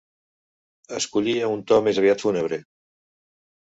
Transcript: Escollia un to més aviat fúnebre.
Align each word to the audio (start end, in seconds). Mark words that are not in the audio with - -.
Escollia 1.01 1.53
un 1.59 1.63
to 1.69 1.81
més 1.91 2.03
aviat 2.05 2.27
fúnebre. 2.29 2.63